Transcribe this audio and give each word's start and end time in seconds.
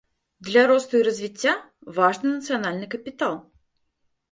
Для 0.45 0.63
росту 0.71 0.97
і 1.01 1.05
развіцця 1.09 1.53
важны 1.99 2.33
нацыянальны 2.33 2.91
капітал. 2.97 3.39